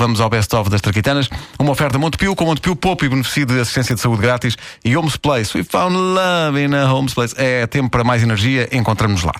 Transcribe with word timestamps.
vamos 0.00 0.18
ao 0.18 0.30
best-of 0.30 0.70
das 0.70 0.80
Traquitanas. 0.80 1.28
Uma 1.58 1.72
oferta 1.72 1.98
Montepio 1.98 2.34
com 2.34 2.46
Montepio 2.46 2.74
Pouco 2.74 3.04
e 3.04 3.08
benefício 3.08 3.44
de 3.44 3.60
assistência 3.60 3.94
de 3.94 4.00
saúde 4.00 4.22
grátis 4.22 4.56
e 4.82 4.96
Homes 4.96 5.18
Place. 5.18 5.56
We 5.56 5.62
found 5.62 5.94
love 5.94 6.58
in 6.58 6.74
a 6.74 6.90
Homes 6.90 7.12
Place. 7.12 7.34
É 7.36 7.66
tempo 7.66 7.90
para 7.90 8.02
mais 8.02 8.22
energia, 8.22 8.66
encontramos-nos 8.72 9.24
lá. 9.24 9.34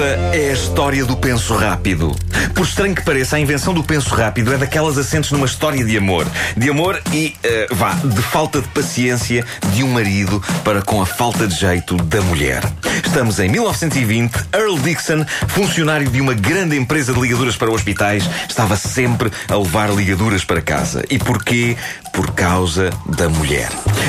Esta 0.00 0.34
é 0.34 0.48
a 0.48 0.52
história 0.54 1.04
do 1.04 1.14
penso 1.14 1.54
rápido. 1.54 2.16
Por 2.54 2.64
estranho 2.64 2.94
que 2.94 3.04
pareça, 3.04 3.36
a 3.36 3.40
invenção 3.40 3.74
do 3.74 3.84
penso 3.84 4.14
rápido 4.14 4.50
é 4.50 4.56
daquelas 4.56 4.96
assentes 4.96 5.30
numa 5.30 5.44
história 5.44 5.84
de 5.84 5.94
amor. 5.94 6.26
De 6.56 6.70
amor 6.70 6.98
e, 7.12 7.36
eh, 7.42 7.66
vá, 7.70 7.92
de 7.92 8.22
falta 8.22 8.62
de 8.62 8.68
paciência 8.68 9.44
de 9.74 9.84
um 9.84 9.88
marido 9.88 10.42
para 10.64 10.80
com 10.80 11.02
a 11.02 11.06
falta 11.06 11.46
de 11.46 11.54
jeito 11.54 11.96
da 11.98 12.22
mulher. 12.22 12.62
Estamos 13.04 13.38
em 13.40 13.48
1920. 13.48 14.46
Earl 14.54 14.78
Dixon, 14.78 15.26
funcionário 15.48 16.08
de 16.08 16.20
uma 16.20 16.32
grande 16.32 16.76
empresa 16.76 17.12
de 17.12 17.20
ligaduras 17.20 17.56
para 17.56 17.70
hospitais, 17.70 18.28
estava 18.48 18.76
sempre 18.76 19.30
a 19.48 19.56
levar 19.56 19.90
ligaduras 19.90 20.44
para 20.44 20.62
casa. 20.62 21.04
E 21.10 21.18
porquê? 21.18 21.76
Por 22.12 22.30
causa 22.32 22.90
da 23.06 23.28
mulher. 23.28 23.68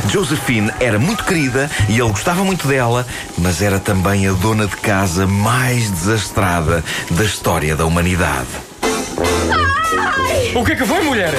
Josephine 0.10 0.72
era 0.80 1.00
muito 1.00 1.24
querida 1.24 1.70
e 1.88 1.94
ele 1.94 2.10
gostava 2.10 2.44
muito 2.44 2.68
dela, 2.68 3.06
mas 3.38 3.62
era 3.62 3.80
também 3.80 4.28
a 4.28 4.34
dona 4.34 4.68
de 4.68 4.76
casa 4.78 5.26
mais 5.26 5.81
desastrada 5.90 6.84
da 7.12 7.24
história 7.24 7.76
da 7.76 7.86
humanidade. 7.86 8.48
O 10.56 10.66
que 10.66 10.74
é 10.74 10.76
que 10.76 10.86
foi, 10.86 11.02
mulher? 11.04 11.34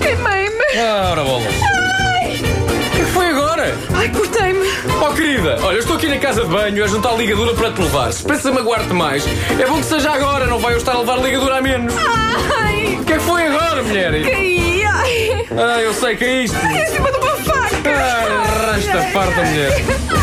Queimei-me! 0.00 0.78
Ah, 0.78 1.08
ora 1.12 1.22
bola. 1.22 1.44
O 1.44 2.90
que 2.90 3.00
é 3.00 3.04
que 3.04 3.10
foi 3.12 3.28
agora? 3.28 3.74
Ai, 3.94 4.08
cortei-me! 4.08 4.66
Oh, 5.00 5.12
querida, 5.14 5.58
olha, 5.62 5.76
eu 5.76 5.80
estou 5.80 5.96
aqui 5.96 6.08
na 6.08 6.18
casa 6.18 6.42
de 6.42 6.48
banho 6.48 6.82
a 6.84 6.86
juntar 6.88 7.12
ligadura 7.16 7.54
para 7.54 7.70
te 7.72 7.80
levar. 7.82 8.12
Se 8.12 8.24
pensa 8.24 8.50
magoar-te 8.52 8.92
mais, 8.92 9.24
é 9.60 9.66
bom 9.66 9.78
que 9.78 9.86
seja 9.86 10.10
agora, 10.10 10.46
não 10.46 10.58
vai 10.58 10.74
eu 10.74 10.78
estar 10.78 10.92
a 10.92 10.98
levar 10.98 11.18
ligadura 11.20 11.58
a 11.58 11.62
menos. 11.62 11.94
Ai, 11.96 12.98
O 13.00 13.04
que 13.04 13.12
é 13.12 13.16
que 13.18 13.22
foi 13.22 13.46
agora, 13.46 13.82
mulher? 13.82 14.12
caí! 14.24 14.82
Ai, 14.84 15.46
Ah, 15.56 15.80
eu 15.80 15.94
sei 15.94 16.16
que 16.16 16.24
é 16.24 16.42
isto. 16.44 16.56
em 16.56 16.86
cima 16.86 17.10
de 17.12 17.18
uma 17.18 17.36
faca! 17.36 17.90
Ah, 17.90 19.12
farta, 19.12 19.42
mulher. 19.42 20.15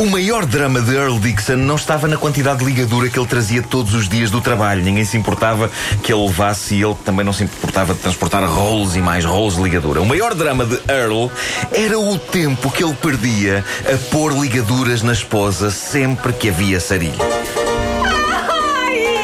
O 0.00 0.06
maior 0.06 0.46
drama 0.46 0.80
de 0.80 0.96
Earl 0.96 1.18
Dixon 1.18 1.56
não 1.56 1.74
estava 1.74 2.08
na 2.08 2.16
quantidade 2.16 2.60
de 2.60 2.64
ligadura 2.64 3.10
que 3.10 3.18
ele 3.18 3.28
trazia 3.28 3.62
todos 3.62 3.92
os 3.92 4.08
dias 4.08 4.30
do 4.30 4.40
trabalho. 4.40 4.82
Ninguém 4.82 5.04
se 5.04 5.14
importava 5.18 5.70
que 6.02 6.10
ele 6.10 6.22
levasse 6.22 6.74
e 6.74 6.82
ele 6.82 6.94
também 7.04 7.22
não 7.22 7.34
se 7.34 7.44
importava 7.44 7.92
de 7.92 8.00
transportar 8.00 8.42
rolos 8.48 8.96
e 8.96 9.02
mais 9.02 9.26
rolos 9.26 9.56
de 9.56 9.62
ligadura. 9.62 10.00
O 10.00 10.06
maior 10.06 10.34
drama 10.34 10.64
de 10.64 10.80
Earl 10.90 11.26
era 11.70 11.98
o 11.98 12.18
tempo 12.18 12.70
que 12.70 12.82
ele 12.82 12.94
perdia 12.94 13.62
a 13.84 13.98
pôr 14.10 14.32
ligaduras 14.32 15.02
na 15.02 15.12
esposa 15.12 15.70
sempre 15.70 16.32
que 16.32 16.48
havia 16.48 16.80
sarilho. 16.80 17.18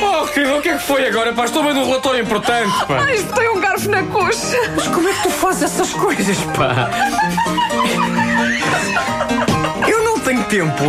Oh, 0.02 0.24
o 0.24 0.60
que 0.60 0.68
é 0.68 0.76
que 0.76 0.84
foi 0.84 1.08
agora? 1.08 1.32
Pá, 1.32 1.46
estou 1.46 1.64
vendo 1.64 1.80
um 1.80 1.86
relatório 1.86 2.20
importante, 2.20 2.84
pá. 2.86 2.98
Ai, 3.00 3.16
isto 3.16 3.32
tem 3.32 3.48
um 3.48 3.60
garfo 3.60 3.88
na 3.88 4.02
coxa! 4.02 4.58
Mas 4.76 4.88
como 4.88 5.08
é 5.08 5.14
que 5.14 5.22
tu 5.22 5.30
fazes 5.30 5.62
essas 5.62 5.94
coisas, 5.94 6.36
pá? 6.54 6.90
Tempo. 10.48 10.84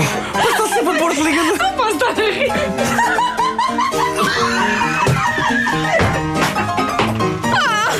Estou 0.50 0.68
sempre 0.68 0.95
a 0.95 1.00
pôr-te 1.00 1.22
ligadura. 1.22 1.57
Não 1.63 1.73
posso 1.73 1.91
estar 1.95 2.09
a 2.09 2.13
rir! 2.13 3.57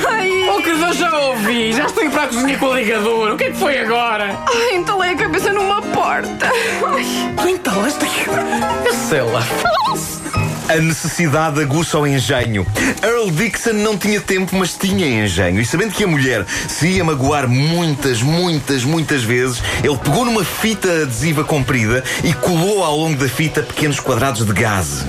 Ai, 0.10 0.50
Oh, 0.50 0.62
querida, 0.62 0.88
eu 0.88 0.94
já 0.94 1.18
ouvi. 1.20 1.74
Já 1.74 1.86
estou 1.86 2.04
a 2.04 2.06
ir 2.06 2.10
para 2.12 2.24
a 2.24 2.28
cozinha 2.28 2.58
com 2.58 2.72
a 2.72 2.76
ligadura. 2.76 3.34
O 3.34 3.38
que 3.38 3.46
é 3.46 3.52
que 3.52 3.58
foi 3.58 3.80
agora? 3.80 4.38
ai, 4.48 4.76
entalei 4.76 5.12
a 5.12 5.16
cabeça 5.16 5.52
numa 5.52 5.82
porta! 5.82 6.48
Ai, 6.86 7.06
Tu 7.42 7.50
entalaste 7.50 8.06
Eu 8.86 8.94
sei 8.94 9.22
lá. 9.22 9.42
A 10.70 10.76
necessidade 10.76 11.62
aguça 11.62 11.98
o 11.98 12.06
engenho. 12.06 12.68
Earl 13.02 13.32
Dixon 13.32 13.74
não 13.74 13.98
tinha 13.98 14.20
tempo, 14.20 14.54
mas 14.58 14.74
tinha 14.74 15.24
engenho. 15.24 15.62
E 15.62 15.66
sabendo 15.66 15.94
que 15.94 16.04
a 16.04 16.08
mulher 16.08 16.46
se 16.68 16.90
ia 16.90 17.04
magoar 17.06 17.48
muitas, 17.48 18.22
muitas, 18.22 18.84
muitas 18.84 19.24
vezes, 19.24 19.62
ele 19.82 19.98
pegou 19.98 20.26
numa 20.26 20.44
fita 20.44 21.04
adesiva 21.04 21.46
comprida 21.46 22.04
e 22.22 22.34
colou 22.34 22.84
ao 22.84 22.98
longo 22.98 23.18
da 23.18 23.30
fita 23.30 23.64
pequenos 23.64 24.00
quadrados 24.00 24.46
de 24.46 24.52
gás. 24.52 25.06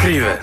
Querida, 0.00 0.40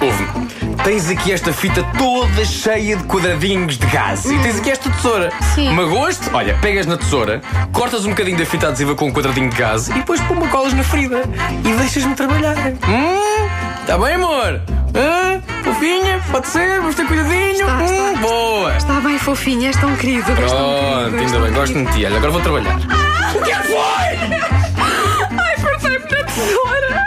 ouve-me. 0.00 0.44
Tens 0.82 1.08
aqui 1.08 1.32
esta 1.32 1.52
fita 1.52 1.82
toda 1.96 2.44
cheia 2.44 2.96
de 2.96 3.04
quadradinhos 3.04 3.78
de 3.78 3.86
gás. 3.86 4.24
E 4.24 4.36
tens 4.40 4.58
aqui 4.58 4.70
esta 4.70 4.90
tesoura. 4.90 5.32
Sim. 5.54 5.70
Magoas-te? 5.70 6.28
Olha, 6.32 6.58
pegas 6.60 6.84
na 6.84 6.96
tesoura, 6.96 7.40
cortas 7.72 8.04
um 8.04 8.10
bocadinho 8.10 8.36
da 8.36 8.44
fita 8.44 8.68
adesiva 8.68 8.94
com 8.94 9.06
um 9.06 9.12
quadradinho 9.12 9.48
de 9.48 9.56
gás 9.56 9.88
e 9.88 9.94
depois 9.94 10.20
pumba 10.22 10.48
colas 10.48 10.74
na 10.74 10.82
ferida. 10.82 11.22
E 11.64 11.72
deixas-me 11.74 12.14
trabalhar. 12.14 12.56
Hum? 12.88 13.63
Tá 13.86 13.98
bem, 13.98 14.14
amor? 14.14 14.60
Hã? 14.94 15.40
Fofinha? 15.62 16.20
Pode 16.30 16.46
ser? 16.48 16.80
Vamos 16.80 16.94
ter 16.94 17.06
cuidadinho? 17.06 17.52
Está, 17.52 17.84
está. 17.84 18.02
Hum, 18.02 18.16
boa! 18.20 18.76
está 18.76 19.00
bem 19.00 19.18
fofinho, 19.18 19.66
és 19.66 19.76
tão 19.76 19.94
querido, 19.96 20.30
és 20.32 20.38
tão 20.52 20.58
Pronto, 20.58 21.10
querido. 21.10 21.16
és 21.16 21.22
ainda 21.22 21.32
tão 21.32 21.42
bem, 21.42 21.52
gosto 21.52 21.74
de 21.74 21.92
ti. 21.92 22.06
Olha, 22.06 22.16
agora 22.16 22.32
vou 22.32 22.40
trabalhar. 22.40 22.76
O 23.34 23.42
que 23.42 23.50
é 23.50 23.56
que 23.56 23.62
foi? 23.68 25.38
Ai, 25.38 25.56
cortei-me 25.60 25.98
na 25.98 26.24
tesoura! 26.24 27.02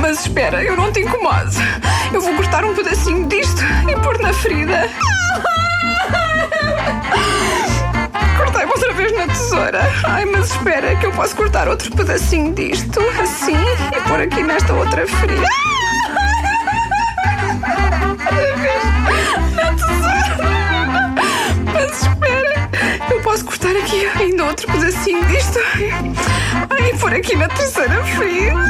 Mas 0.00 0.20
espera, 0.20 0.62
eu 0.62 0.76
não 0.76 0.90
te 0.92 1.00
incomodo. 1.00 1.50
Eu 2.12 2.20
vou 2.20 2.34
cortar 2.34 2.64
um 2.64 2.74
pedacinho 2.74 3.26
disto 3.28 3.62
e 3.88 3.96
pôr 4.00 4.18
na 4.20 4.32
ferida. 4.32 4.88
Cortei-me 8.56 8.72
outra 8.72 8.92
vez 8.94 9.12
na 9.12 9.26
tesoura. 9.26 9.80
Ai, 10.04 10.24
mas 10.24 10.50
espera, 10.50 10.96
que 10.96 11.04
eu 11.04 11.12
posso 11.12 11.36
cortar 11.36 11.68
outro 11.68 11.94
pedacinho 11.94 12.54
disto, 12.54 13.00
assim, 13.20 13.52
e 13.54 14.08
pôr 14.08 14.18
aqui 14.18 14.42
nesta 14.42 14.72
outra 14.72 15.06
ferida. 15.06 15.46
Na 19.54 19.74
tesoura. 19.74 21.14
Mas 21.70 22.00
espera, 22.00 22.70
eu 23.10 23.20
posso 23.20 23.44
cortar 23.44 23.76
aqui 23.76 24.06
ainda 24.18 24.44
outro 24.46 24.66
pedacinho 24.72 25.22
disto. 25.26 25.58
Ai, 26.70 26.90
e 26.90 26.96
pôr 26.96 27.12
aqui 27.12 27.36
na 27.36 27.48
terceira 27.48 28.02
ferida. 28.04 28.64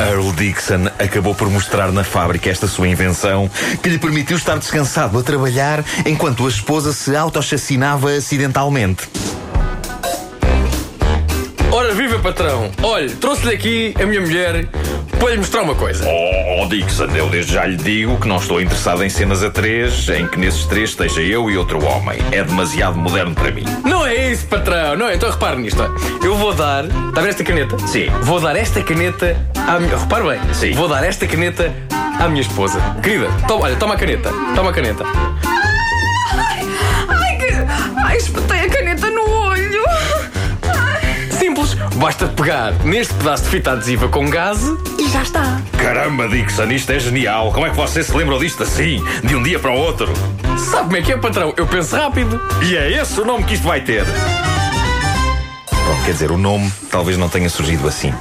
Earl 0.00 0.32
Dixon 0.32 0.86
acabou 0.98 1.34
por 1.34 1.48
mostrar 1.48 1.92
na 1.92 2.02
fábrica 2.02 2.50
esta 2.50 2.66
sua 2.66 2.88
invenção 2.88 3.50
que 3.82 3.88
lhe 3.88 3.98
permitiu 3.98 4.36
estar 4.36 4.58
descansado 4.58 5.18
a 5.18 5.22
trabalhar 5.22 5.84
enquanto 6.04 6.46
a 6.46 6.48
esposa 6.48 6.92
se 6.92 7.14
autochacinava 7.14 8.12
acidentalmente. 8.12 9.08
Ora, 11.70 11.92
viva 11.92 12.18
patrão! 12.18 12.70
Olha, 12.82 13.10
trouxe-lhe 13.16 13.54
aqui 13.54 13.94
a 14.00 14.06
minha 14.06 14.20
mulher 14.20 14.68
para 15.24 15.32
lhe 15.32 15.38
mostrar 15.38 15.62
uma 15.62 15.74
coisa. 15.74 16.04
Oh, 16.06 16.62
oh, 16.62 16.66
Dixon, 16.66 17.06
eu 17.16 17.30
desde 17.30 17.54
já 17.54 17.64
lhe 17.64 17.78
digo 17.78 18.20
que 18.20 18.28
não 18.28 18.36
estou 18.36 18.60
interessado 18.60 19.02
em 19.02 19.08
cenas 19.08 19.42
a 19.42 19.48
três 19.48 20.06
em 20.10 20.28
que 20.28 20.38
nesses 20.38 20.66
três 20.66 20.90
esteja 20.90 21.22
eu 21.22 21.50
e 21.50 21.56
outro 21.56 21.82
homem. 21.82 22.18
É 22.30 22.44
demasiado 22.44 22.98
moderno 22.98 23.34
para 23.34 23.50
mim. 23.50 23.64
Não 23.86 24.04
é 24.04 24.32
isso, 24.32 24.46
patrão, 24.46 24.94
não 24.96 25.08
é? 25.08 25.14
Então 25.14 25.30
repare 25.30 25.56
nisto. 25.56 25.80
Eu 26.22 26.36
vou 26.36 26.52
dar. 26.52 26.84
Está 26.84 27.20
a 27.20 27.22
ver 27.22 27.30
esta 27.30 27.42
caneta? 27.42 27.78
Sim. 27.88 28.10
Vou 28.20 28.38
dar 28.38 28.54
esta 28.54 28.82
caneta 28.82 29.34
à 29.66 29.80
minha. 29.80 29.96
Repare 29.96 30.24
bem. 30.24 30.40
Sim. 30.52 30.72
Vou 30.72 30.88
dar 30.88 31.02
esta 31.02 31.26
caneta 31.26 31.72
à 32.20 32.28
minha 32.28 32.42
esposa. 32.42 32.78
Querida, 33.02 33.28
toma, 33.48 33.64
olha, 33.64 33.76
toma 33.76 33.94
a 33.94 33.96
caneta. 33.96 34.30
Toma 34.54 34.72
a 34.72 34.74
caneta. 34.74 35.04
Basta 42.04 42.26
pegar 42.26 42.74
neste 42.84 43.14
pedaço 43.14 43.44
de 43.44 43.48
fita 43.48 43.72
adesiva 43.72 44.08
com 44.08 44.28
gás 44.28 44.58
e 44.98 45.08
já 45.08 45.22
está. 45.22 45.62
Caramba, 45.78 46.28
Dixon, 46.28 46.70
isto 46.70 46.92
é 46.92 46.98
genial. 46.98 47.50
Como 47.50 47.64
é 47.64 47.70
que 47.70 47.76
você 47.76 48.02
se 48.04 48.14
lembrou 48.14 48.38
disto 48.38 48.62
assim, 48.62 49.02
de 49.24 49.34
um 49.34 49.42
dia 49.42 49.58
para 49.58 49.70
o 49.70 49.78
outro? 49.78 50.12
Sabe 50.58 50.84
como 50.84 50.96
é 50.98 51.00
que 51.00 51.12
é, 51.14 51.16
patrão? 51.16 51.54
Eu 51.56 51.66
penso 51.66 51.96
rápido. 51.96 52.38
E 52.62 52.76
é 52.76 53.00
esse 53.00 53.18
o 53.18 53.24
nome 53.24 53.44
que 53.44 53.54
isto 53.54 53.66
vai 53.66 53.80
ter. 53.80 54.04
Bom, 55.94 56.02
quer 56.02 56.12
dizer, 56.12 56.32
o 56.32 56.36
nome 56.36 56.72
talvez 56.90 57.16
não 57.16 57.28
tenha 57.28 57.48
surgido 57.48 57.86
assim. 57.86 58.12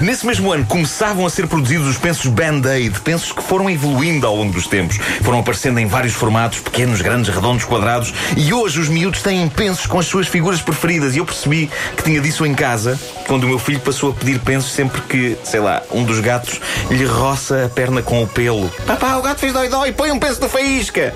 Nesse 0.00 0.24
mesmo 0.24 0.50
ano 0.50 0.64
começavam 0.64 1.26
a 1.26 1.30
ser 1.30 1.46
produzidos 1.46 1.86
os 1.86 1.98
pensos 1.98 2.26
Band-Aid, 2.26 3.00
pensos 3.00 3.32
que 3.32 3.42
foram 3.42 3.68
evoluindo 3.68 4.26
ao 4.26 4.34
longo 4.34 4.50
dos 4.50 4.66
tempos. 4.66 4.96
Foram 5.22 5.40
aparecendo 5.40 5.78
em 5.78 5.86
vários 5.86 6.14
formatos, 6.14 6.60
pequenos, 6.60 7.02
grandes, 7.02 7.34
redondos, 7.34 7.66
quadrados, 7.66 8.14
e 8.34 8.54
hoje 8.54 8.80
os 8.80 8.88
miúdos 8.88 9.20
têm 9.20 9.46
pensos 9.46 9.84
com 9.84 9.98
as 9.98 10.06
suas 10.06 10.26
figuras 10.26 10.62
preferidas. 10.62 11.14
E 11.14 11.18
eu 11.18 11.26
percebi 11.26 11.70
que 11.98 12.02
tinha 12.02 12.18
disso 12.18 12.46
em 12.46 12.54
casa 12.54 12.98
quando 13.26 13.44
o 13.44 13.48
meu 13.48 13.58
filho 13.58 13.80
passou 13.80 14.10
a 14.10 14.14
pedir 14.14 14.38
pensos 14.38 14.72
sempre 14.72 15.02
que, 15.02 15.36
sei 15.44 15.60
lá, 15.60 15.82
um 15.90 16.04
dos 16.04 16.20
gatos 16.20 16.58
lhe 16.90 17.04
roça 17.04 17.66
a 17.66 17.68
perna 17.68 18.00
com 18.00 18.22
o 18.22 18.26
pelo. 18.26 18.70
Papá, 18.86 19.16
o 19.16 19.22
gato 19.22 19.40
fez 19.40 19.52
dói-dói, 19.52 19.92
põe 19.92 20.10
um 20.10 20.18
penso 20.18 20.40
de 20.40 20.48
faísca! 20.48 21.14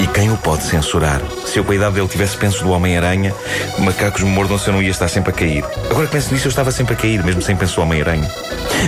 E 0.00 0.08
quem 0.08 0.28
o 0.32 0.36
pode 0.38 0.64
censurar? 0.64 1.22
Se 1.56 1.60
eu 1.60 1.64
com 1.64 1.72
a 1.72 1.74
idade 1.74 1.94
dele 1.94 2.06
tivesse 2.06 2.36
pensos 2.36 2.60
do 2.60 2.68
Homem-Aranha, 2.68 3.34
macacos 3.78 4.22
me 4.22 4.28
mordam 4.28 4.58
se 4.58 4.68
eu 4.68 4.74
não 4.74 4.82
ia 4.82 4.90
estar 4.90 5.08
sempre 5.08 5.30
a 5.30 5.32
cair. 5.32 5.64
Agora 5.90 6.04
que 6.06 6.12
penso 6.12 6.30
nisso, 6.34 6.46
eu 6.46 6.50
estava 6.50 6.70
sempre 6.70 6.92
a 6.92 6.96
cair, 6.98 7.24
mesmo 7.24 7.40
sem 7.40 7.56
penso 7.56 7.76
do 7.76 7.80
Homem-Aranha. 7.80 8.30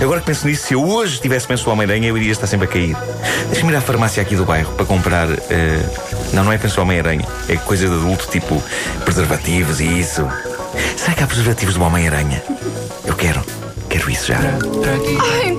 Agora 0.03 0.21
que 0.21 0.27
penso 0.27 0.47
nisso, 0.47 0.67
se 0.67 0.75
eu 0.75 0.85
hoje 0.87 1.19
tivesse 1.19 1.47
penso 1.47 1.65
do 1.65 1.71
Homem-Aranha, 1.71 2.09
eu 2.09 2.19
iria 2.19 2.31
estar 2.31 2.47
sempre 2.47 2.67
a 2.67 2.71
cair. 2.71 2.95
Deixa-me 3.51 3.73
ir 3.73 3.77
à 3.77 3.81
farmácia 3.81 4.21
aqui 4.23 4.37
do 4.37 4.45
bairro 4.45 4.71
para 4.75 4.85
comprar. 4.85 5.29
eh, 5.49 5.81
Não, 6.35 6.45
não 6.45 6.53
é 6.53 6.59
penso 6.59 6.77
do 6.77 6.83
Homem-Aranha. 6.83 7.25
É 7.49 7.57
coisa 7.57 7.89
de 7.89 7.95
adulto, 7.95 8.29
tipo 8.31 8.63
preservativos 9.03 9.81
e 9.81 9.85
isso. 10.01 10.29
Será 10.95 11.15
que 11.15 11.23
há 11.25 11.27
preservativos 11.27 11.75
do 11.75 11.83
Homem-Aranha? 11.83 12.43
Eu 13.07 13.15
quero. 13.15 13.43
Quero 13.89 14.11
isso 14.11 14.27
já. 14.27 14.41
Ai, 15.43 15.57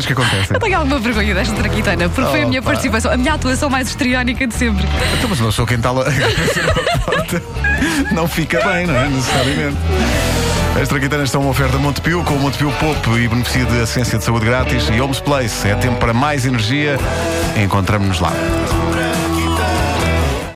Coisas 0.00 0.06
que 0.06 0.12
acontecem. 0.12 0.54
Eu 0.54 0.60
tenho 0.60 0.78
alguma 0.78 0.98
vergonha 0.98 1.34
desta 1.34 1.54
traquitana, 1.54 2.08
porque 2.08 2.30
foi 2.30 2.42
a 2.42 2.46
minha 2.46 2.62
participação, 2.62 3.12
a 3.12 3.16
minha 3.16 3.34
atuação 3.34 3.68
mais 3.68 3.88
histriónica 3.88 4.46
de 4.46 4.54
sempre. 4.54 4.84
Então, 5.18 5.28
mas 5.28 5.40
uma 5.40 5.48
pessoa 5.48 5.66
que 5.66 5.74
entala 5.74 6.02
a 6.08 6.12
cabeça 6.12 6.62
numa 6.62 6.98
porta 7.00 7.42
não 8.12 8.26
fica 8.26 8.60
bem, 8.66 8.86
não 8.86 8.96
é? 8.96 9.08
Necessariamente. 9.08 9.76
As 10.80 10.88
traquitanas 10.88 11.30
são 11.30 11.42
uma 11.42 11.50
oferta 11.50 11.76
Montepio, 11.76 12.24
com 12.24 12.34
o 12.34 12.38
Montepio 12.38 12.72
Pop 12.72 13.10
e 13.18 13.28
beneficio 13.28 13.66
de 13.66 13.80
assistência 13.80 14.18
de 14.18 14.24
saúde 14.24 14.46
grátis 14.46 14.88
e 14.88 15.00
Homes 15.00 15.20
Place. 15.20 15.68
É 15.68 15.74
tempo 15.74 15.96
para 15.96 16.14
mais 16.14 16.46
energia. 16.46 16.96
Encontramos-nos 17.62 18.20
lá. 18.20 18.32